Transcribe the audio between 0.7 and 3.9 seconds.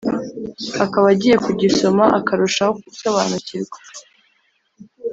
akaba agiye kugisoma akarushaho gusobanukirwa